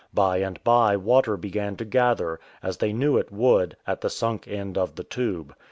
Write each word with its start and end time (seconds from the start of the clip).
By 0.15 0.37
and 0.37 0.63
by 0.63 0.97
water 0.97 1.37
began 1.37 1.75
to 1.75 1.85
gather, 1.85 2.39
as 2.63 2.77
they 2.77 2.91
knew 2.91 3.17
it 3.17 3.31
would, 3.31 3.77
at 3.85 4.01
the 4.01 4.09
sunk 4.09 4.47
end 4.47 4.75
of 4.75 4.95
the 4.95 5.03
tube. 5.03 5.53